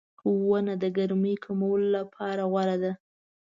[0.47, 2.91] •ونه د ګرمۍ کمولو لپاره غوره ده.